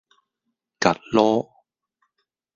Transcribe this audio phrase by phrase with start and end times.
[0.79, 1.47] 趷籮